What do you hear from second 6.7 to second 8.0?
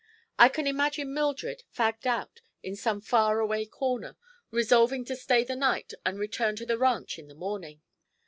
ranch in the morning."